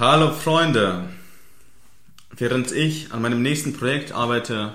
Hallo 0.00 0.32
Freunde! 0.32 1.10
Während 2.34 2.72
ich 2.72 3.12
an 3.12 3.20
meinem 3.20 3.42
nächsten 3.42 3.74
Projekt 3.74 4.12
arbeite, 4.12 4.74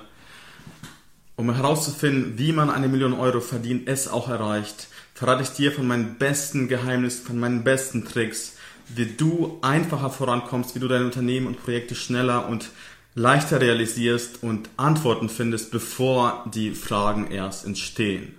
um 1.35 1.51
herauszufinden, 1.51 2.37
wie 2.37 2.51
man 2.51 2.69
eine 2.69 2.87
Million 2.87 3.13
Euro 3.13 3.39
verdient, 3.39 3.87
es 3.87 4.07
auch 4.07 4.29
erreicht, 4.29 4.87
verrate 5.15 5.41
ich 5.41 5.49
dir 5.49 5.71
von 5.71 5.87
meinen 5.87 6.19
besten 6.19 6.67
Geheimnissen, 6.67 7.25
von 7.25 7.39
meinen 7.39 7.63
besten 7.63 8.05
Tricks, 8.05 8.57
wie 8.87 9.07
du 9.07 9.57
einfacher 9.63 10.11
vorankommst, 10.11 10.75
wie 10.75 10.79
du 10.79 10.87
deine 10.87 11.05
Unternehmen 11.05 11.47
und 11.47 11.63
Projekte 11.63 11.95
schneller 11.95 12.47
und 12.47 12.69
leichter 13.15 13.59
realisierst 13.59 14.43
und 14.43 14.69
Antworten 14.77 15.29
findest, 15.29 15.71
bevor 15.71 16.45
die 16.53 16.75
Fragen 16.75 17.31
erst 17.31 17.65
entstehen. 17.65 18.35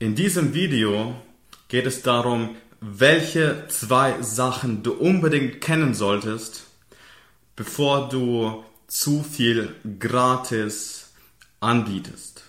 In 0.00 0.16
diesem 0.16 0.54
Video 0.54 1.14
geht 1.68 1.86
es 1.86 2.02
darum, 2.02 2.56
welche 2.88 3.64
zwei 3.68 4.22
Sachen 4.22 4.84
du 4.84 4.92
unbedingt 4.92 5.60
kennen 5.60 5.92
solltest, 5.92 6.64
bevor 7.56 8.08
du 8.08 8.64
zu 8.86 9.24
viel 9.24 9.74
gratis 9.98 11.12
anbietest. 11.58 12.44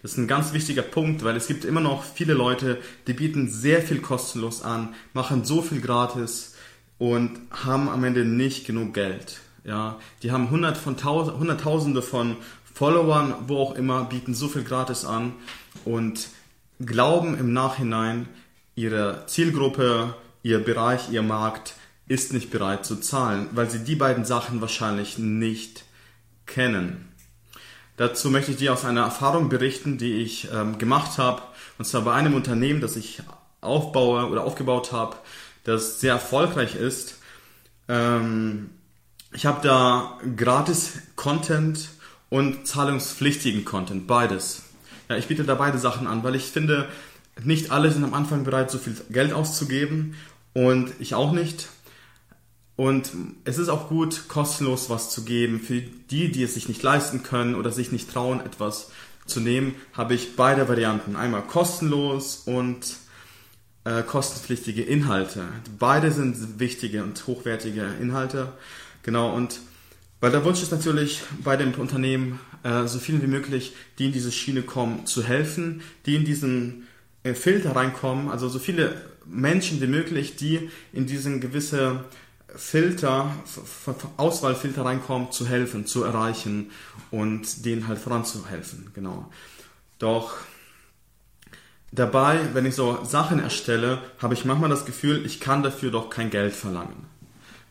Das 0.00 0.12
ist 0.12 0.16
ein 0.16 0.26
ganz 0.26 0.54
wichtiger 0.54 0.82
Punkt, 0.82 1.22
weil 1.22 1.36
es 1.36 1.48
gibt 1.48 1.66
immer 1.66 1.80
noch 1.82 2.02
viele 2.02 2.32
Leute, 2.32 2.80
die 3.06 3.12
bieten 3.12 3.50
sehr 3.50 3.82
viel 3.82 4.00
kostenlos 4.00 4.62
an, 4.62 4.94
machen 5.12 5.44
so 5.44 5.60
viel 5.60 5.82
gratis 5.82 6.54
und 6.98 7.38
haben 7.50 7.90
am 7.90 8.04
Ende 8.04 8.24
nicht 8.24 8.66
genug 8.66 8.94
Geld. 8.94 9.40
Ja, 9.64 9.98
die 10.22 10.32
haben 10.32 10.50
hundert 10.50 10.78
von 10.78 10.96
tausend, 10.96 11.38
hunderttausende 11.38 12.00
von 12.00 12.36
Followern, 12.74 13.34
wo 13.48 13.58
auch 13.58 13.74
immer, 13.74 14.04
bieten 14.04 14.32
so 14.32 14.48
viel 14.48 14.64
gratis 14.64 15.04
an 15.04 15.34
und 15.84 16.28
glauben 16.80 17.38
im 17.38 17.52
Nachhinein, 17.52 18.28
ihre 18.74 19.24
Zielgruppe, 19.26 20.14
ihr 20.42 20.58
Bereich, 20.58 21.10
ihr 21.10 21.22
Markt 21.22 21.74
ist 22.08 22.32
nicht 22.32 22.50
bereit 22.50 22.84
zu 22.84 22.96
zahlen, 22.96 23.48
weil 23.52 23.70
sie 23.70 23.84
die 23.84 23.96
beiden 23.96 24.24
Sachen 24.24 24.60
wahrscheinlich 24.60 25.18
nicht 25.18 25.84
kennen. 26.46 27.08
Dazu 27.96 28.30
möchte 28.30 28.50
ich 28.50 28.56
dir 28.56 28.72
aus 28.72 28.84
einer 28.84 29.02
Erfahrung 29.02 29.48
berichten, 29.48 29.98
die 29.98 30.14
ich 30.16 30.48
ähm, 30.52 30.78
gemacht 30.78 31.18
habe, 31.18 31.42
und 31.78 31.84
zwar 31.84 32.02
bei 32.02 32.14
einem 32.14 32.34
Unternehmen, 32.34 32.80
das 32.80 32.96
ich 32.96 33.22
aufbaue 33.60 34.26
oder 34.28 34.44
aufgebaut 34.44 34.92
habe, 34.92 35.16
das 35.64 36.00
sehr 36.00 36.14
erfolgreich 36.14 36.74
ist. 36.74 37.18
Ähm, 37.88 38.70
ich 39.32 39.46
habe 39.46 39.66
da 39.66 40.18
gratis 40.36 40.98
Content 41.16 41.90
und 42.28 42.66
zahlungspflichtigen 42.66 43.64
Content, 43.64 44.06
beides. 44.06 44.62
Ja, 45.08 45.16
ich 45.16 45.28
biete 45.28 45.44
da 45.44 45.54
beide 45.54 45.78
Sachen 45.78 46.06
an, 46.06 46.24
weil 46.24 46.34
ich 46.34 46.44
finde, 46.44 46.88
nicht 47.42 47.70
alle 47.70 47.90
sind 47.90 48.04
am 48.04 48.14
Anfang 48.14 48.44
bereit, 48.44 48.70
so 48.70 48.78
viel 48.78 48.96
Geld 49.10 49.32
auszugeben 49.32 50.14
und 50.52 50.92
ich 50.98 51.14
auch 51.14 51.32
nicht. 51.32 51.68
Und 52.76 53.10
es 53.44 53.58
ist 53.58 53.68
auch 53.68 53.88
gut, 53.88 54.28
kostenlos 54.28 54.90
was 54.90 55.10
zu 55.10 55.24
geben. 55.24 55.60
Für 55.60 55.80
die, 55.80 56.32
die 56.32 56.42
es 56.42 56.54
sich 56.54 56.68
nicht 56.68 56.82
leisten 56.82 57.22
können 57.22 57.54
oder 57.54 57.70
sich 57.70 57.92
nicht 57.92 58.10
trauen, 58.10 58.40
etwas 58.40 58.90
zu 59.26 59.40
nehmen, 59.40 59.74
habe 59.92 60.14
ich 60.14 60.36
beide 60.36 60.68
Varianten. 60.68 61.14
Einmal 61.16 61.42
kostenlos 61.42 62.42
und 62.46 62.96
äh, 63.84 64.02
kostenpflichtige 64.02 64.82
Inhalte. 64.82 65.44
Beide 65.78 66.12
sind 66.12 66.58
wichtige 66.58 67.02
und 67.02 67.26
hochwertige 67.26 67.86
Inhalte. 68.00 68.52
Genau, 69.02 69.34
und 69.34 69.60
weil 70.20 70.30
der 70.30 70.44
Wunsch 70.44 70.62
ist 70.62 70.70
natürlich 70.70 71.20
bei 71.42 71.56
dem 71.56 71.74
Unternehmen, 71.74 72.38
äh, 72.62 72.86
so 72.86 72.98
vielen 72.98 73.22
wie 73.22 73.26
möglich, 73.26 73.74
die 73.98 74.06
in 74.06 74.12
diese 74.12 74.30
Schiene 74.30 74.62
kommen, 74.62 75.04
zu 75.04 75.24
helfen, 75.24 75.82
die 76.06 76.14
in 76.14 76.24
diesen 76.24 76.86
äh, 77.24 77.34
Filter 77.34 77.76
reinkommen, 77.76 78.28
also 78.28 78.48
so 78.48 78.58
viele 78.58 78.94
Menschen 79.26 79.80
wie 79.80 79.86
möglich, 79.86 80.36
die 80.36 80.70
in 80.92 81.06
diesen 81.06 81.40
gewisse 81.40 82.04
Filter, 82.54 83.34
Auswahlfilter 84.16 84.84
reinkommen, 84.84 85.30
zu 85.32 85.46
helfen, 85.46 85.86
zu 85.86 86.04
erreichen 86.04 86.70
und 87.10 87.64
denen 87.64 87.88
halt 87.88 87.98
voranzuhelfen, 87.98 88.90
genau. 88.94 89.30
Doch 89.98 90.36
dabei, 91.92 92.40
wenn 92.52 92.66
ich 92.66 92.74
so 92.74 93.04
Sachen 93.04 93.38
erstelle, 93.38 94.00
habe 94.18 94.34
ich 94.34 94.44
manchmal 94.44 94.70
das 94.70 94.84
Gefühl, 94.84 95.24
ich 95.24 95.40
kann 95.40 95.62
dafür 95.62 95.90
doch 95.90 96.10
kein 96.10 96.30
Geld 96.30 96.52
verlangen. 96.52 97.11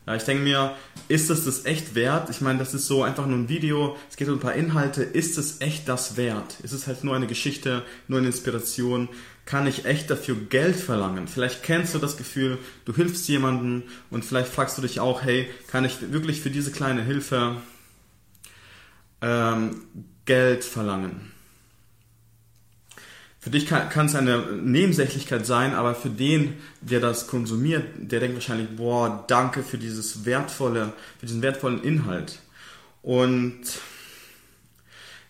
Ja, 0.07 0.15
ich 0.15 0.23
denke 0.23 0.43
mir, 0.43 0.75
ist 1.09 1.29
es 1.29 1.45
das 1.45 1.65
echt 1.65 1.93
wert? 1.93 2.29
Ich 2.31 2.41
meine, 2.41 2.57
das 2.57 2.73
ist 2.73 2.87
so 2.87 3.03
einfach 3.03 3.27
nur 3.27 3.37
ein 3.37 3.49
Video, 3.49 3.95
es 4.09 4.15
geht 4.15 4.27
um 4.29 4.35
ein 4.35 4.39
paar 4.39 4.55
Inhalte. 4.55 5.03
Ist 5.03 5.37
es 5.37 5.61
echt 5.61 5.87
das 5.87 6.17
wert? 6.17 6.59
Ist 6.63 6.71
es 6.71 6.87
halt 6.87 7.03
nur 7.03 7.15
eine 7.15 7.27
Geschichte, 7.27 7.83
nur 8.07 8.17
eine 8.17 8.27
Inspiration? 8.27 9.09
Kann 9.45 9.67
ich 9.67 9.85
echt 9.85 10.09
dafür 10.09 10.35
Geld 10.35 10.75
verlangen? 10.75 11.27
Vielleicht 11.27 11.61
kennst 11.61 11.93
du 11.93 11.99
das 11.99 12.17
Gefühl, 12.17 12.57
du 12.85 12.95
hilfst 12.95 13.27
jemandem 13.27 13.83
und 14.09 14.25
vielleicht 14.25 14.51
fragst 14.51 14.77
du 14.77 14.81
dich 14.81 14.99
auch, 14.99 15.21
hey, 15.21 15.47
kann 15.67 15.85
ich 15.85 16.11
wirklich 16.11 16.41
für 16.41 16.49
diese 16.49 16.71
kleine 16.71 17.03
Hilfe 17.03 17.57
ähm, 19.21 19.83
Geld 20.25 20.63
verlangen? 20.63 21.31
Für 23.41 23.49
dich 23.49 23.65
kann, 23.65 24.05
es 24.05 24.13
eine 24.13 24.37
Nebensächlichkeit 24.61 25.47
sein, 25.47 25.73
aber 25.73 25.95
für 25.95 26.11
den, 26.11 26.57
der 26.79 26.99
das 26.99 27.25
konsumiert, 27.25 27.83
der 27.97 28.19
denkt 28.19 28.35
wahrscheinlich, 28.35 28.75
boah, 28.77 29.25
danke 29.27 29.63
für 29.63 29.79
dieses 29.79 30.25
wertvolle, 30.25 30.93
für 31.19 31.25
diesen 31.25 31.41
wertvollen 31.41 31.83
Inhalt. 31.83 32.37
Und 33.01 33.61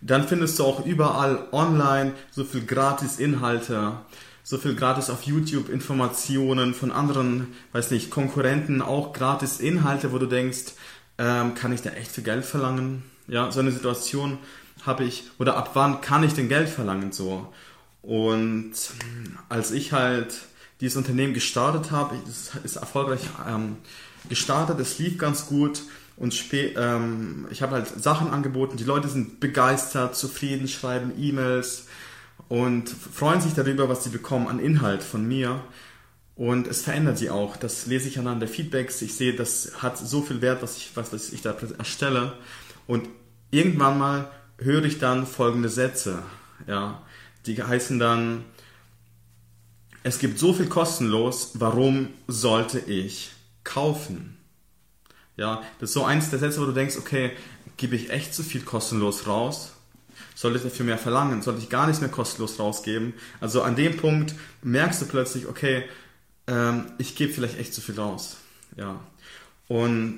dann 0.02 0.28
findest 0.28 0.60
du 0.60 0.66
auch 0.66 0.86
überall 0.86 1.48
online 1.54 2.12
so 2.32 2.44
viel 2.44 2.66
gratis 2.66 3.18
Inhalte, 3.18 3.94
so 4.44 4.58
viel 4.58 4.76
gratis 4.76 5.10
auf 5.10 5.24
YouTube 5.24 5.70
Informationen 5.70 6.74
von 6.74 6.92
anderen, 6.92 7.48
weiß 7.72 7.92
nicht, 7.92 8.12
Konkurrenten, 8.12 8.82
auch 8.82 9.14
gratis 9.14 9.62
Inhalte, 9.62 10.12
wo 10.12 10.18
du 10.18 10.26
denkst, 10.26 10.74
ähm, 11.18 11.56
kann 11.56 11.72
ich 11.72 11.82
da 11.82 11.92
echt 11.92 12.12
für 12.12 12.24
Geld 12.24 12.44
verlangen? 12.44 13.04
Ja, 13.30 13.52
so 13.54 13.62
eine 13.62 13.72
Situation 13.72 14.38
habe 14.86 15.06
ich, 15.06 15.24
oder 15.40 15.56
ab 15.56 15.70
wann 15.76 16.02
kann 16.02 16.24
ich 16.24 16.34
denn 16.34 16.50
Geld 16.50 16.68
verlangen 16.68 17.14
so? 17.14 17.54
Und 18.02 18.74
als 19.50 19.72
ich 19.72 19.92
halt 19.94 20.34
dieses 20.80 20.98
Unternehmen 20.98 21.34
gestartet 21.34 21.92
habe, 21.92 22.16
es 22.28 22.52
ist 22.64 22.78
erfolgreich 22.78 23.22
ähm, 23.48 23.78
gestartet, 24.30 24.80
es 24.80 24.98
lief 24.98 25.18
ganz 25.18 25.46
gut 25.46 25.84
und 26.18 26.36
ähm, 26.54 27.48
ich 27.50 27.62
habe 27.62 27.74
halt 27.74 27.88
Sachen 27.88 28.30
angeboten, 28.30 28.78
die 28.78 28.84
Leute 28.84 29.08
sind 29.08 29.40
begeistert, 29.40 30.16
zufrieden, 30.16 30.68
schreiben 30.68 31.12
E-Mails 31.18 31.88
und 32.48 32.90
freuen 32.90 33.42
sich 33.42 33.54
darüber, 33.54 33.90
was 33.90 34.04
sie 34.04 34.10
bekommen 34.10 34.48
an 34.48 34.60
Inhalt 34.60 35.04
von 35.04 35.28
mir. 35.28 35.62
Und 36.36 36.68
es 36.68 36.82
verändert 36.84 37.18
sie 37.18 37.30
auch. 37.30 37.56
Das 37.58 37.86
lese 37.86 38.08
ich 38.08 38.20
anhand 38.20 38.42
der 38.42 38.50
Feedbacks. 38.50 39.02
Ich 39.02 39.16
sehe, 39.16 39.34
das 39.34 39.82
hat 39.82 39.98
so 39.98 40.22
viel 40.22 40.42
Wert, 40.42 40.62
was 40.62 40.78
ich, 40.78 40.92
was, 40.96 41.12
was 41.14 41.32
ich 41.34 41.42
da 41.42 41.56
erstelle. 41.78 42.34
Und 42.88 43.08
irgendwann 43.52 43.98
mal 43.98 44.32
höre 44.58 44.84
ich 44.86 45.00
dann 45.00 45.26
folgende 45.26 45.70
Sätze. 45.70 46.24
Ja, 46.68 47.02
die 47.46 47.62
heißen 47.62 48.00
dann, 48.00 48.46
es 50.04 50.20
gibt 50.20 50.40
so 50.40 50.54
viel 50.54 50.68
kostenlos, 50.68 51.52
warum 51.56 52.10
sollte 52.28 52.80
ich 52.80 53.32
kaufen? 53.64 54.38
Ja, 55.38 55.62
das 55.80 55.90
ist 55.90 55.94
so 55.94 56.04
eins 56.04 56.30
der 56.30 56.40
Sätze, 56.40 56.62
wo 56.62 56.66
du 56.66 56.72
denkst, 56.72 56.98
okay, 56.98 57.32
gebe 57.78 57.96
ich 57.96 58.10
echt 58.10 58.34
so 58.34 58.44
viel 58.44 58.62
kostenlos 58.62 59.28
raus? 59.28 59.74
Sollte 60.36 60.58
ich 60.58 60.64
dafür 60.64 60.86
mehr 60.86 60.98
verlangen? 60.98 61.42
Sollte 61.42 61.62
ich 61.62 61.70
gar 61.70 61.88
nichts 61.88 62.02
mehr 62.02 62.10
kostenlos 62.10 62.60
rausgeben? 62.60 63.14
Also 63.40 63.62
an 63.62 63.76
dem 63.76 63.98
Punkt 63.98 64.36
merkst 64.62 65.02
du 65.02 65.06
plötzlich, 65.06 65.48
okay, 65.48 65.84
ähm, 66.48 66.92
ich 66.98 67.16
gebe 67.16 67.34
vielleicht 67.34 67.60
echt 67.60 67.74
zu 67.74 67.82
viel 67.82 68.00
raus. 68.00 68.38
Ja. 68.76 69.00
Und 69.68 70.18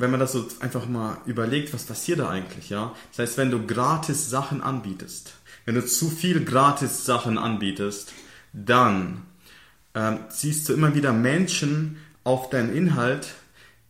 wenn 0.00 0.10
man 0.10 0.20
das 0.20 0.32
so 0.32 0.48
einfach 0.60 0.88
mal 0.88 1.18
überlegt, 1.26 1.74
was 1.74 1.84
passiert 1.84 2.20
da 2.20 2.30
eigentlich, 2.30 2.70
ja? 2.70 2.94
Das 3.10 3.18
heißt, 3.18 3.38
wenn 3.38 3.50
du 3.50 3.66
gratis 3.66 4.30
Sachen 4.30 4.62
anbietest, 4.62 5.34
wenn 5.66 5.74
du 5.74 5.84
zu 5.84 6.08
viel 6.08 6.44
gratis 6.44 7.04
Sachen 7.04 7.36
anbietest, 7.36 8.12
dann 8.52 9.22
ähm, 9.94 10.20
ziehst 10.30 10.68
du 10.68 10.72
immer 10.72 10.94
wieder 10.94 11.12
Menschen 11.12 11.98
auf 12.24 12.50
deinen 12.50 12.74
Inhalt, 12.74 13.28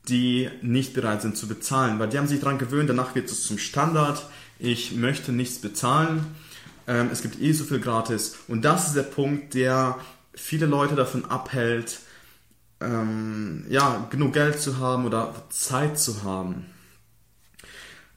die 0.09 0.51
nicht 0.63 0.95
bereit 0.95 1.23
sind 1.23 1.37
zu 1.37 1.47
bezahlen, 1.47 1.99
weil 1.99 2.09
die 2.09 2.19
haben 2.19 2.27
sich 2.27 2.41
daran 2.41 2.59
gewöhnt, 2.59 2.91
danach 2.91 3.15
wird 3.15 3.31
es 3.31 3.45
zum 3.45 3.59
Standard, 3.59 4.27
ich 4.59 4.93
möchte 4.93 5.33
nichts 5.33 5.61
bezahlen, 5.61 6.27
ähm, 6.87 7.11
es 7.13 7.23
gibt 7.23 7.41
eh 7.41 7.53
so 7.53 7.65
viel 7.65 7.81
gratis. 7.81 8.37
Und 8.49 8.65
das 8.65 8.89
ist 8.89 8.97
der 8.97 9.05
Punkt, 9.05 9.55
der 9.55 9.99
viele 10.35 10.67
Leute 10.67 10.97
davon 10.97 11.25
abhält, 11.25 12.01
ähm, 12.81 13.65
ja, 13.69 14.07
genug 14.11 14.33
Geld 14.33 14.61
zu 14.61 14.79
haben 14.79 15.05
oder 15.05 15.35
Zeit 15.51 15.99
zu 15.99 16.23
haben. 16.23 16.67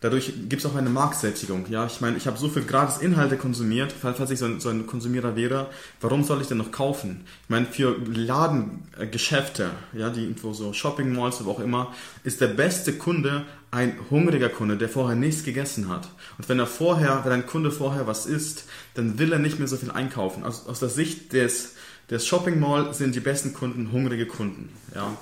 Dadurch 0.04 0.34
gibt 0.50 0.62
es 0.62 0.70
auch 0.70 0.76
eine 0.76 0.90
Marktsättigung. 0.90 1.66
Ja, 1.70 1.86
ich 1.86 2.02
meine, 2.02 2.18
ich 2.18 2.28
habe 2.28 2.38
so 2.38 2.50
viel 2.50 2.64
gratis 2.64 2.98
Inhalte 2.98 3.38
konsumiert, 3.38 3.94
falls 3.94 4.20
ich 4.32 4.40
so 4.40 4.46
ein, 4.46 4.60
so 4.60 4.68
ein, 4.68 4.86
Konsumierer 4.86 5.38
wäre, 5.38 5.68
warum 6.02 6.26
soll 6.26 6.42
ich 6.42 6.48
denn 6.48 6.58
noch 6.58 6.74
kaufen? 6.74 7.24
Ich 7.44 7.50
meine, 7.50 7.68
für 7.68 7.96
Ladengeschäfte, 8.14 9.70
ja, 9.94 10.10
die 10.10 10.24
irgendwo 10.24 10.52
so 10.52 10.74
Shopping 10.74 11.16
Malls 11.16 11.40
oder 11.40 11.52
auch 11.52 11.62
immer, 11.62 11.94
ist 12.26 12.42
der 12.42 12.48
beste 12.48 12.92
Kunde 12.98 13.46
ein 13.72 13.96
hungriger 14.10 14.50
Kunde, 14.50 14.76
der 14.76 14.90
vorher 14.90 15.16
nichts 15.16 15.46
gegessen 15.46 15.88
hat. 15.88 16.10
Und 16.38 16.50
wenn 16.50 16.60
er 16.60 16.68
vorher, 16.68 17.22
wenn 17.24 17.32
ein 17.32 17.48
Kunde 17.48 17.72
vorher 17.72 18.06
was 18.06 18.26
isst, 18.26 18.66
dann 18.96 19.20
will 19.20 19.32
er 19.32 19.40
nicht 19.40 19.58
mehr 19.58 19.70
so 19.70 19.78
viel 19.78 19.92
einkaufen. 19.92 20.44
Aus, 20.44 20.68
aus 20.68 20.82
der 20.82 20.90
Sicht 20.90 21.32
des, 21.32 21.76
des 22.10 22.28
Shopping 22.28 22.60
Mall 22.60 22.94
sind 22.94 23.16
die 23.16 23.20
besten 23.20 23.54
Kunden 23.54 23.92
hungrige 23.92 24.26
Kunden. 24.26 24.70
Ja. 24.94 25.16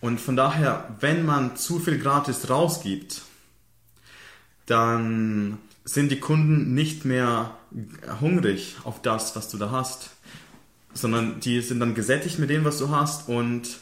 Und 0.00 0.20
von 0.20 0.36
daher, 0.36 0.96
wenn 1.00 1.24
man 1.24 1.56
zu 1.56 1.80
viel 1.80 1.98
gratis 1.98 2.48
rausgibt, 2.48 3.22
dann 4.66 5.58
sind 5.84 6.10
die 6.12 6.20
Kunden 6.20 6.74
nicht 6.74 7.04
mehr 7.04 7.56
hungrig 8.20 8.76
auf 8.84 9.02
das, 9.02 9.34
was 9.34 9.48
du 9.48 9.56
da 9.56 9.70
hast, 9.70 10.10
sondern 10.92 11.40
die 11.40 11.60
sind 11.62 11.80
dann 11.80 11.94
gesättigt 11.94 12.38
mit 12.38 12.50
dem, 12.50 12.64
was 12.64 12.78
du 12.78 12.90
hast 12.90 13.28
und 13.28 13.78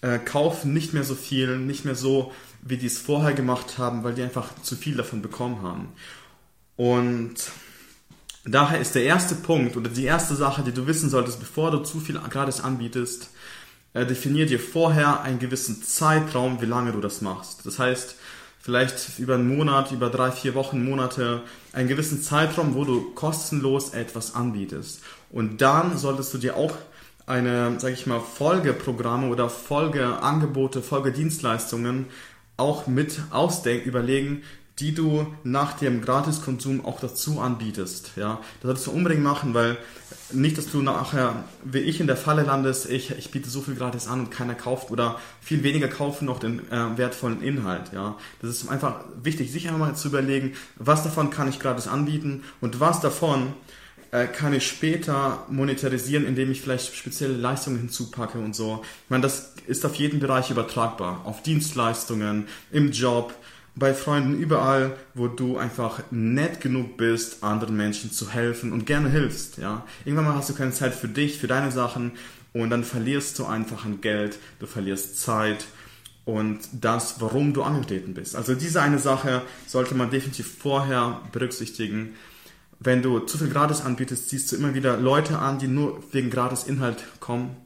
äh, 0.00 0.18
kaufen 0.18 0.72
nicht 0.72 0.92
mehr 0.92 1.04
so 1.04 1.14
viel, 1.14 1.58
nicht 1.58 1.84
mehr 1.84 1.94
so, 1.94 2.32
wie 2.62 2.76
die 2.76 2.86
es 2.86 2.98
vorher 2.98 3.34
gemacht 3.34 3.78
haben, 3.78 4.02
weil 4.04 4.14
die 4.14 4.22
einfach 4.22 4.50
zu 4.62 4.76
viel 4.76 4.96
davon 4.96 5.22
bekommen 5.22 5.62
haben. 5.62 5.88
Und 6.76 7.36
daher 8.44 8.80
ist 8.80 8.94
der 8.94 9.04
erste 9.04 9.34
Punkt 9.34 9.76
oder 9.76 9.88
die 9.88 10.04
erste 10.04 10.34
Sache, 10.34 10.62
die 10.62 10.72
du 10.72 10.86
wissen 10.86 11.10
solltest, 11.10 11.40
bevor 11.40 11.70
du 11.70 11.78
zu 11.78 12.00
viel 12.00 12.18
gratis 12.18 12.60
anbietest, 12.60 13.30
äh, 13.94 14.04
definier 14.04 14.46
dir 14.46 14.60
vorher 14.60 15.22
einen 15.22 15.38
gewissen 15.38 15.82
Zeitraum, 15.82 16.60
wie 16.60 16.66
lange 16.66 16.92
du 16.92 17.00
das 17.00 17.20
machst. 17.20 17.64
Das 17.64 17.78
heißt, 17.78 18.16
vielleicht 18.60 19.18
über 19.18 19.34
einen 19.34 19.56
Monat, 19.56 19.92
über 19.92 20.10
drei, 20.10 20.30
vier 20.30 20.54
Wochen, 20.54 20.84
Monate, 20.84 21.42
einen 21.72 21.88
gewissen 21.88 22.22
Zeitraum, 22.22 22.74
wo 22.74 22.84
du 22.84 23.12
kostenlos 23.14 23.90
etwas 23.90 24.34
anbietest. 24.34 25.02
Und 25.30 25.60
dann 25.60 25.96
solltest 25.98 26.32
du 26.34 26.38
dir 26.38 26.56
auch 26.56 26.74
eine, 27.26 27.78
sage 27.78 27.94
ich 27.94 28.06
mal, 28.06 28.20
Folgeprogramme 28.20 29.28
oder 29.28 29.48
Folgeangebote, 29.48 30.82
Folgedienstleistungen 30.82 32.06
auch 32.56 32.86
mit 32.86 33.20
ausdenken, 33.30 33.88
überlegen, 33.88 34.42
die 34.80 34.92
du 34.92 35.26
nach 35.44 35.74
dem 35.74 36.02
Gratiskonsum 36.02 36.84
auch 36.84 36.98
dazu 36.98 37.40
anbietest. 37.40 38.12
Ja, 38.16 38.40
das 38.60 38.62
solltest 38.62 38.86
du 38.88 38.90
unbedingt 38.90 39.22
machen, 39.22 39.54
weil 39.54 39.76
nicht, 40.32 40.58
dass 40.58 40.70
du 40.70 40.82
nachher, 40.82 41.44
wie 41.64 41.78
ich 41.78 42.00
in 42.00 42.08
der 42.08 42.16
Falle 42.16 42.42
landest, 42.42 42.90
ich, 42.90 43.10
ich 43.16 43.30
biete 43.30 43.48
so 43.48 43.60
viel 43.60 43.76
gratis 43.76 44.08
an 44.08 44.20
und 44.20 44.30
keiner 44.30 44.54
kauft 44.54 44.90
oder 44.90 45.20
viel 45.40 45.62
weniger 45.62 45.86
kaufen 45.86 46.26
noch 46.26 46.40
den 46.40 46.60
äh, 46.72 46.98
wertvollen 46.98 47.40
Inhalt. 47.40 47.92
Ja, 47.92 48.16
das 48.42 48.50
ist 48.50 48.68
einfach 48.68 49.04
wichtig, 49.22 49.52
sich 49.52 49.68
einmal 49.68 49.94
zu 49.94 50.08
überlegen, 50.08 50.54
was 50.76 51.04
davon 51.04 51.30
kann 51.30 51.48
ich 51.48 51.60
gratis 51.60 51.86
anbieten 51.86 52.42
und 52.60 52.80
was 52.80 53.00
davon 53.00 53.52
äh, 54.10 54.26
kann 54.26 54.52
ich 54.52 54.66
später 54.66 55.44
monetarisieren, 55.48 56.26
indem 56.26 56.50
ich 56.50 56.60
vielleicht 56.60 56.96
spezielle 56.96 57.36
Leistungen 57.36 57.78
hinzupacke 57.78 58.38
und 58.38 58.56
so. 58.56 58.82
Ich 59.04 59.10
meine, 59.10 59.22
das 59.22 59.54
ist 59.68 59.86
auf 59.86 59.94
jeden 59.94 60.18
Bereich 60.18 60.50
übertragbar, 60.50 61.20
auf 61.24 61.42
Dienstleistungen, 61.42 62.48
im 62.72 62.90
Job 62.90 63.34
bei 63.76 63.92
Freunden 63.92 64.38
überall, 64.38 64.96
wo 65.14 65.26
du 65.26 65.58
einfach 65.58 66.00
nett 66.10 66.60
genug 66.60 66.96
bist, 66.96 67.42
anderen 67.42 67.76
Menschen 67.76 68.12
zu 68.12 68.30
helfen 68.30 68.72
und 68.72 68.86
gerne 68.86 69.10
hilfst, 69.10 69.58
ja. 69.58 69.84
Irgendwann 70.04 70.26
mal 70.26 70.36
hast 70.36 70.50
du 70.50 70.54
keine 70.54 70.72
Zeit 70.72 70.94
für 70.94 71.08
dich, 71.08 71.38
für 71.38 71.48
deine 71.48 71.72
Sachen 71.72 72.12
und 72.52 72.70
dann 72.70 72.84
verlierst 72.84 73.38
du 73.38 73.46
einfach 73.46 73.84
an 73.84 74.00
Geld, 74.00 74.38
du 74.60 74.66
verlierst 74.66 75.20
Zeit 75.20 75.66
und 76.24 76.60
das, 76.72 77.20
warum 77.20 77.52
du 77.52 77.62
angetreten 77.62 78.14
bist. 78.14 78.36
Also 78.36 78.54
diese 78.54 78.80
eine 78.80 78.98
Sache 78.98 79.42
sollte 79.66 79.94
man 79.94 80.10
definitiv 80.10 80.56
vorher 80.58 81.20
berücksichtigen. 81.32 82.14
Wenn 82.78 83.02
du 83.02 83.20
zu 83.20 83.38
viel 83.38 83.48
gratis 83.48 83.80
anbietest, 83.80 84.28
ziehst 84.28 84.52
du 84.52 84.56
immer 84.56 84.74
wieder 84.74 84.96
Leute 84.96 85.38
an, 85.38 85.58
die 85.58 85.68
nur 85.68 86.02
wegen 86.12 86.30
gratis 86.30 86.64
Inhalt 86.64 87.04
kommen. 87.18 87.56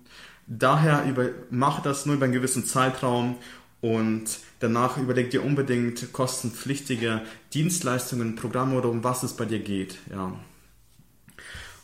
Daher 0.46 1.04
über, 1.04 1.28
mach 1.50 1.82
das 1.82 2.06
nur 2.06 2.16
über 2.16 2.24
einen 2.24 2.32
gewissen 2.32 2.64
Zeitraum 2.64 3.36
und 3.80 4.24
danach 4.60 4.96
überleg 4.96 5.30
dir 5.30 5.44
unbedingt 5.44 6.12
kostenpflichtige 6.12 7.22
Dienstleistungen, 7.54 8.34
Programme 8.34 8.76
oder 8.76 8.88
um 8.88 9.04
was 9.04 9.22
es 9.22 9.34
bei 9.34 9.44
dir 9.44 9.60
geht. 9.60 9.98
Ja. 10.10 10.32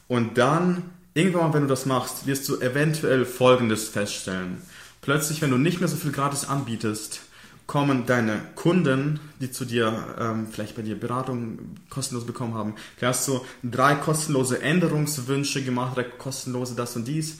Und 0.08 0.36
dann, 0.38 0.82
irgendwann, 1.14 1.52
wenn 1.54 1.62
du 1.62 1.68
das 1.68 1.86
machst, 1.86 2.26
wirst 2.26 2.48
du 2.48 2.60
eventuell 2.60 3.24
Folgendes 3.24 3.88
feststellen. 3.88 4.60
Plötzlich, 5.00 5.40
wenn 5.42 5.50
du 5.50 5.58
nicht 5.58 5.80
mehr 5.80 5.88
so 5.88 5.96
viel 5.96 6.12
gratis 6.12 6.46
anbietest, 6.46 7.20
kommen 7.66 8.04
deine 8.04 8.40
Kunden, 8.56 9.20
die 9.40 9.50
zu 9.50 9.64
dir 9.64 10.16
ähm, 10.18 10.48
vielleicht 10.50 10.76
bei 10.76 10.82
dir 10.82 10.98
Beratung 10.98 11.76
kostenlos 11.88 12.26
bekommen 12.26 12.54
haben. 12.54 12.74
Da 13.00 13.08
hast 13.08 13.26
du 13.26 13.40
drei 13.62 13.94
kostenlose 13.94 14.60
Änderungswünsche 14.60 15.64
gemacht, 15.64 15.96
drei 15.96 16.04
kostenlose 16.04 16.74
das 16.74 16.96
und 16.96 17.08
dies. 17.08 17.38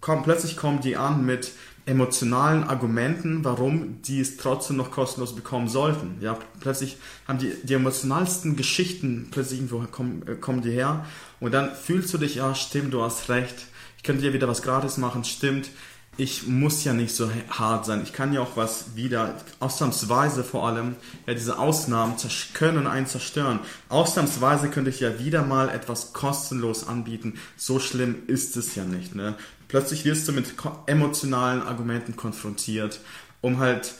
Komm, 0.00 0.22
plötzlich 0.22 0.56
kommen 0.56 0.80
die 0.80 0.96
an 0.96 1.24
mit 1.26 1.52
emotionalen 1.88 2.64
Argumenten, 2.64 3.44
warum 3.44 4.02
die 4.02 4.20
es 4.20 4.36
trotzdem 4.36 4.76
noch 4.76 4.90
kostenlos 4.90 5.34
bekommen 5.34 5.68
sollten. 5.68 6.18
Ja, 6.20 6.38
plötzlich 6.60 6.98
haben 7.26 7.38
die 7.38 7.54
die 7.62 7.74
emotionalsten 7.74 8.56
Geschichten 8.56 9.28
plötzlich 9.30 9.60
irgendwo 9.60 9.80
kommen, 9.90 10.22
äh, 10.28 10.34
kommen 10.34 10.60
die 10.60 10.70
her 10.70 11.06
und 11.40 11.52
dann 11.52 11.74
fühlst 11.74 12.12
du 12.12 12.18
dich, 12.18 12.36
ja, 12.36 12.54
stimmt, 12.54 12.92
du 12.92 13.02
hast 13.02 13.28
recht. 13.30 13.66
Ich 13.96 14.02
könnte 14.02 14.22
dir 14.22 14.32
wieder 14.32 14.48
was 14.48 14.62
gratis 14.62 14.98
machen, 14.98 15.24
stimmt. 15.24 15.70
Ich 16.18 16.48
muss 16.48 16.82
ja 16.82 16.92
nicht 16.94 17.14
so 17.14 17.30
hart 17.48 17.86
sein. 17.86 18.02
Ich 18.02 18.12
kann 18.12 18.32
ja 18.32 18.40
auch 18.40 18.56
was 18.56 18.96
wieder, 18.96 19.36
ausnahmsweise 19.60 20.42
vor 20.42 20.66
allem, 20.66 20.96
ja, 21.26 21.34
diese 21.34 21.58
Ausnahmen 21.58 22.16
können 22.54 22.88
einen 22.88 23.06
zerstören. 23.06 23.60
Ausnahmsweise 23.88 24.68
könnte 24.68 24.90
ich 24.90 24.98
ja 25.00 25.20
wieder 25.20 25.44
mal 25.44 25.68
etwas 25.68 26.12
kostenlos 26.12 26.86
anbieten. 26.88 27.38
So 27.56 27.78
schlimm 27.78 28.16
ist 28.26 28.56
es 28.56 28.74
ja 28.74 28.84
nicht, 28.84 29.14
ne? 29.14 29.36
Plötzlich 29.68 30.04
wirst 30.04 30.26
du 30.26 30.32
mit 30.32 30.54
emotionalen 30.86 31.62
Argumenten 31.62 32.16
konfrontiert, 32.16 33.00
um 33.42 33.58
halt, 33.58 33.94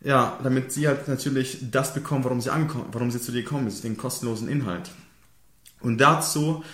ja, 0.00 0.38
damit 0.42 0.72
sie 0.72 0.88
halt 0.88 1.06
natürlich 1.06 1.58
das 1.70 1.94
bekommen, 1.94 2.24
warum 2.24 2.40
sie 2.40 2.50
warum 2.50 3.10
sie 3.10 3.20
zu 3.20 3.30
dir 3.30 3.44
kommen, 3.44 3.66
ist 3.68 3.84
den 3.84 3.96
kostenlosen 3.96 4.48
Inhalt. 4.48 4.90
Und 5.80 5.98
dazu 5.98 6.64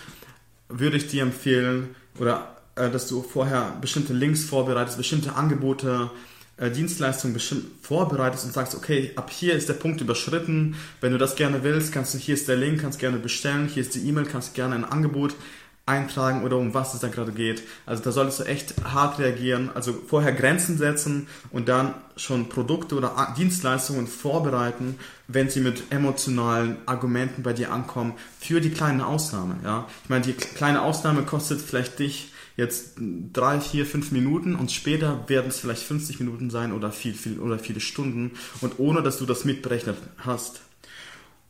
würde 0.69 0.97
ich 0.97 1.09
dir 1.09 1.23
empfehlen, 1.23 1.95
oder 2.19 2.57
äh, 2.77 2.91
dass 2.91 3.09
du 3.09 3.23
vorher 3.23 3.77
bestimmte 3.81 4.13
Links 4.13 4.45
vorbereitest, 4.45 4.97
bestimmte 4.97 5.35
Angebote, 5.35 6.11
äh, 6.57 6.71
Dienstleistungen 6.71 7.35
bestimmt 7.35 7.65
vorbereitest 7.83 8.45
und 8.45 8.53
sagst, 8.53 8.75
okay, 8.75 9.13
ab 9.17 9.31
hier 9.31 9.55
ist 9.55 9.69
der 9.69 9.75
Punkt 9.75 10.01
überschritten. 10.01 10.77
Wenn 11.01 11.13
du 11.13 11.19
das 11.19 11.35
gerne 11.35 11.65
willst, 11.65 11.93
kannst 11.93 12.15
du, 12.15 12.19
hier 12.19 12.35
ist 12.35 12.49
der 12.49 12.57
Link, 12.57 12.81
kannst 12.81 12.99
gerne 12.99 13.19
bestellen, 13.19 13.69
hier 13.69 13.83
ist 13.83 13.95
die 13.95 14.07
E-Mail, 14.09 14.27
kannst 14.27 14.55
gerne 14.55 14.75
ein 14.75 14.85
Angebot 14.85 15.35
eintragen 15.85 16.45
oder 16.45 16.59
um 16.59 16.75
was 16.75 16.95
es 16.95 17.01
da 17.01 17.09
gerade 17.09 17.33
geht. 17.33 17.63
Also 17.87 18.03
da 18.03 18.13
solltest 18.13 18.41
du 18.41 18.45
echt 18.45 18.75
hart 18.85 19.19
reagieren, 19.19 19.71
also 19.75 19.93
vorher 19.93 20.33
Grenzen 20.33 20.79
setzen 20.79 21.27
und 21.51 21.69
dann 21.69 21.95
schon 22.17 22.49
Produkte 22.49 22.95
oder 22.95 23.35
Dienstleistungen 23.37 24.07
vorbereiten, 24.07 24.97
wenn 25.27 25.51
sie 25.51 25.61
mit 25.61 25.91
emotionalen 25.91 26.77
Argumenten 26.87 27.43
bei 27.43 27.53
dir 27.53 27.73
ankommen 27.73 28.15
für 28.39 28.61
die 28.61 28.71
kleine 28.71 29.07
Ausnahme. 29.07 29.57
Ja, 29.65 29.89
ich 30.05 30.11
meine, 30.11 30.25
die 30.25 30.35
kleine 30.35 30.83
Ausnahme 30.83 31.23
kostet 31.23 31.61
vielleicht 31.61 31.99
dich 31.99 32.33
jetzt 32.57 32.93
drei, 33.33 33.61
vier, 33.61 33.87
fünf 33.87 34.13
Minuten 34.13 34.55
und 34.55 34.71
später 34.71 35.29
werden 35.29 35.49
es 35.49 35.59
vielleicht 35.59 35.83
50 35.83 36.21
Minuten 36.21 36.51
sein 36.51 36.73
oder 36.73 36.93
viel, 36.93 37.15
viel 37.15 37.41
oder 37.41 37.59
viele 37.59 37.81
Stunden 37.81 38.33
und 38.61 38.79
ohne 38.79 39.03
dass 39.03 39.19
du 39.19 39.27
das 39.27 39.45
mitberechnet 39.45 39.97
hast. 40.19 40.61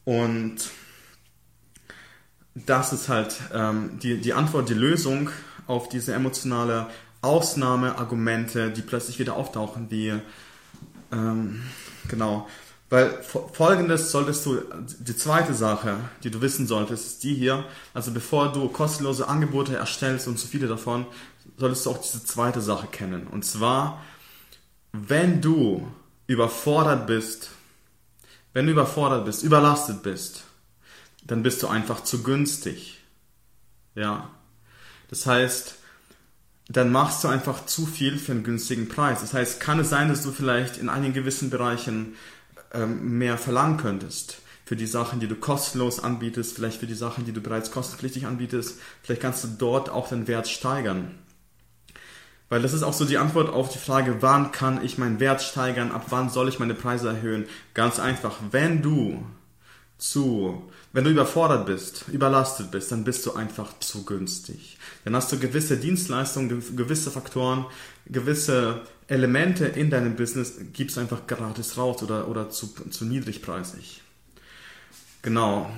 Und 0.04 0.56
das 2.54 2.92
ist 2.92 3.08
halt 3.08 3.36
ähm, 3.54 3.98
die, 4.02 4.20
die 4.20 4.34
Antwort, 4.34 4.68
die 4.68 4.74
Lösung 4.74 5.30
auf 5.66 5.88
diese 5.88 6.14
emotionale 6.14 6.88
Ausnahmeargumente, 7.22 8.70
die 8.70 8.82
plötzlich 8.82 9.18
wieder 9.18 9.36
auftauchen, 9.36 9.90
wie 9.90 10.12
ähm, 11.12 11.62
genau. 12.08 12.48
Weil 12.90 13.22
folgendes 13.22 14.10
solltest 14.10 14.44
du, 14.44 14.60
die 14.98 15.16
zweite 15.16 15.54
Sache, 15.54 15.96
die 16.24 16.30
du 16.30 16.42
wissen 16.42 16.66
solltest, 16.66 17.06
ist 17.06 17.24
die 17.24 17.34
hier. 17.34 17.64
Also 17.94 18.10
bevor 18.10 18.52
du 18.52 18.68
kostenlose 18.68 19.28
Angebote 19.28 19.74
erstellst 19.74 20.28
und 20.28 20.38
zu 20.38 20.46
viele 20.46 20.68
davon, 20.68 21.06
solltest 21.56 21.86
du 21.86 21.90
auch 21.90 22.02
diese 22.02 22.22
zweite 22.22 22.60
Sache 22.60 22.88
kennen. 22.88 23.28
Und 23.28 23.46
zwar, 23.46 24.02
wenn 24.92 25.40
du 25.40 25.88
überfordert 26.26 27.06
bist, 27.06 27.50
wenn 28.52 28.66
du 28.66 28.72
überfordert 28.72 29.24
bist, 29.24 29.42
überlastet 29.42 30.02
bist, 30.02 30.44
dann 31.24 31.42
bist 31.42 31.62
du 31.62 31.68
einfach 31.68 32.02
zu 32.02 32.22
günstig. 32.22 33.00
Ja. 33.94 34.30
Das 35.08 35.26
heißt, 35.26 35.76
dann 36.68 36.90
machst 36.90 37.22
du 37.24 37.28
einfach 37.28 37.66
zu 37.66 37.86
viel 37.86 38.18
für 38.18 38.32
einen 38.32 38.44
günstigen 38.44 38.88
Preis. 38.88 39.20
Das 39.20 39.34
heißt, 39.34 39.60
kann 39.60 39.78
es 39.80 39.90
sein, 39.90 40.08
dass 40.08 40.22
du 40.22 40.32
vielleicht 40.32 40.78
in 40.78 40.88
einigen 40.88 41.12
gewissen 41.12 41.50
Bereichen 41.50 42.14
ähm, 42.72 43.18
mehr 43.18 43.36
verlangen 43.36 43.76
könntest 43.76 44.38
für 44.64 44.76
die 44.76 44.86
Sachen, 44.86 45.20
die 45.20 45.26
du 45.26 45.34
kostenlos 45.34 46.00
anbietest, 46.00 46.54
vielleicht 46.54 46.80
für 46.80 46.86
die 46.86 46.94
Sachen, 46.94 47.26
die 47.26 47.32
du 47.32 47.40
bereits 47.40 47.70
kostenpflichtig 47.70 48.26
anbietest. 48.26 48.78
Vielleicht 49.02 49.20
kannst 49.20 49.44
du 49.44 49.48
dort 49.48 49.90
auch 49.90 50.08
den 50.08 50.28
Wert 50.28 50.48
steigern. 50.48 51.18
Weil 52.48 52.62
das 52.62 52.72
ist 52.72 52.82
auch 52.82 52.92
so 52.92 53.04
die 53.04 53.18
Antwort 53.18 53.48
auf 53.50 53.70
die 53.70 53.78
Frage, 53.78 54.18
wann 54.20 54.52
kann 54.52 54.84
ich 54.84 54.98
meinen 54.98 55.20
Wert 55.20 55.42
steigern, 55.42 55.90
ab 55.90 56.06
wann 56.10 56.30
soll 56.30 56.48
ich 56.48 56.58
meine 56.58 56.74
Preise 56.74 57.08
erhöhen. 57.08 57.46
Ganz 57.74 57.98
einfach, 57.98 58.38
wenn 58.50 58.82
du 58.82 59.24
zu, 60.02 60.68
wenn 60.92 61.04
du 61.04 61.10
überfordert 61.10 61.64
bist, 61.64 62.06
überlastet 62.10 62.72
bist, 62.72 62.90
dann 62.90 63.04
bist 63.04 63.24
du 63.24 63.34
einfach 63.34 63.78
zu 63.78 64.04
günstig. 64.04 64.76
Dann 65.04 65.14
hast 65.14 65.30
du 65.30 65.38
gewisse 65.38 65.76
Dienstleistungen, 65.76 66.76
gewisse 66.76 67.12
Faktoren, 67.12 67.66
gewisse 68.06 68.80
Elemente 69.06 69.66
in 69.66 69.90
deinem 69.90 70.16
Business, 70.16 70.54
gibst 70.72 70.98
einfach 70.98 71.28
gratis 71.28 71.78
raus 71.78 72.02
oder, 72.02 72.26
oder 72.26 72.50
zu, 72.50 72.74
zu 72.90 73.04
niedrigpreisig. 73.04 74.02
Genau. 75.22 75.70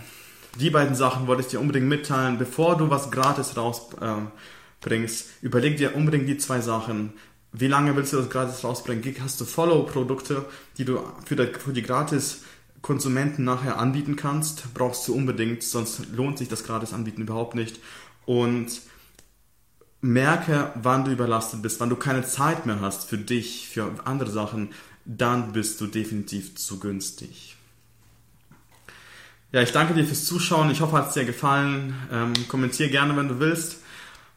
Die 0.58 0.70
beiden 0.70 0.94
Sachen 0.94 1.26
wollte 1.26 1.42
ich 1.42 1.48
dir 1.48 1.60
unbedingt 1.60 1.88
mitteilen. 1.88 2.38
Bevor 2.38 2.78
du 2.78 2.88
was 2.88 3.10
gratis 3.10 3.58
rausbringst, 3.58 5.26
äh, 5.26 5.46
überleg 5.46 5.76
dir 5.76 5.94
unbedingt 5.94 6.28
die 6.28 6.38
zwei 6.38 6.62
Sachen. 6.62 7.12
wie 7.52 7.68
lange 7.68 7.94
willst 7.94 8.14
du 8.14 8.16
das 8.16 8.30
gratis 8.30 8.64
rausbringen? 8.64 9.14
Hast 9.22 9.38
du 9.40 9.44
Follow-Produkte, 9.44 10.46
die 10.78 10.86
du 10.86 11.00
für 11.26 11.72
die 11.74 11.82
gratis 11.82 12.40
Konsumenten 12.84 13.44
nachher 13.44 13.78
anbieten 13.78 14.14
kannst? 14.14 14.74
Brauchst 14.74 15.08
du 15.08 15.14
unbedingt, 15.14 15.62
sonst 15.62 16.06
lohnt 16.12 16.36
sich 16.36 16.48
das 16.48 16.64
gratis 16.64 16.92
anbieten 16.92 17.22
überhaupt 17.22 17.54
nicht. 17.54 17.80
Und 18.26 18.82
merke, 20.02 20.70
wann 20.74 21.06
du 21.06 21.10
überlastet 21.10 21.62
bist, 21.62 21.80
wann 21.80 21.88
du 21.88 21.96
keine 21.96 22.26
Zeit 22.26 22.66
mehr 22.66 22.82
hast 22.82 23.08
für 23.08 23.16
dich, 23.16 23.70
für 23.70 23.90
andere 24.04 24.30
Sachen, 24.30 24.68
dann 25.06 25.52
bist 25.52 25.80
du 25.80 25.86
definitiv 25.86 26.56
zu 26.56 26.78
günstig. 26.78 27.56
Ja, 29.50 29.62
ich 29.62 29.72
danke 29.72 29.94
dir 29.94 30.04
fürs 30.04 30.26
Zuschauen. 30.26 30.70
Ich 30.70 30.82
hoffe, 30.82 30.98
hat 30.98 31.08
es 31.08 31.14
dir 31.14 31.24
gefallen. 31.24 31.94
Ähm, 32.12 32.34
kommentier 32.48 32.90
gerne, 32.90 33.16
wenn 33.16 33.28
du 33.28 33.40
willst. 33.40 33.78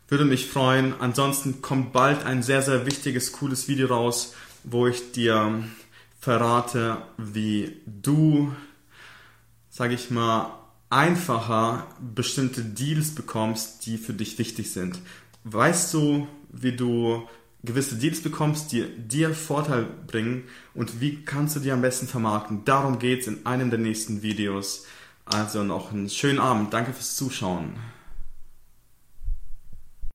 Würde 0.08 0.24
mich 0.24 0.48
freuen. 0.48 0.94
Ansonsten 1.02 1.62
kommt 1.62 1.92
bald 1.92 2.26
ein 2.26 2.44
sehr, 2.44 2.62
sehr 2.62 2.86
wichtiges, 2.86 3.34
cooles 3.34 3.68
Video 3.68 3.88
raus, 3.88 4.36
wo 4.64 4.88
ich 4.88 5.12
dir 5.12 5.66
verrate, 6.28 6.98
wie 7.18 7.78
du, 7.86 8.52
sag 9.70 9.94
ich 9.94 10.12
mal, 10.12 10.60
einfacher 10.90 11.88
bestimmte 12.02 12.64
Deals 12.64 13.16
bekommst, 13.16 13.86
die 13.86 13.98
für 13.98 14.12
dich 14.12 14.38
wichtig 14.38 14.74
sind. 14.74 15.00
Weißt 15.46 15.94
du, 15.94 16.28
wie 16.52 16.74
du 16.74 17.26
gewisse 17.64 17.96
Deals 17.96 18.22
bekommst, 18.22 18.74
die 18.74 18.90
dir 18.98 19.34
Vorteil 19.34 19.86
bringen 20.06 20.44
und 20.74 21.00
wie 21.00 21.24
kannst 21.24 21.56
du 21.56 21.62
die 21.62 21.72
am 21.72 21.82
besten 21.82 22.08
vermarkten? 22.08 22.66
Darum 22.66 23.00
geht 23.00 23.22
es 23.22 23.28
in 23.28 23.46
einem 23.46 23.70
der 23.70 23.80
nächsten 23.80 24.22
Videos. 24.22 24.86
Also 25.24 25.64
noch 25.64 25.94
einen 25.94 26.10
schönen 26.10 26.40
Abend. 26.40 26.74
Danke 26.74 26.92
fürs 26.92 27.16
Zuschauen. 27.16 27.76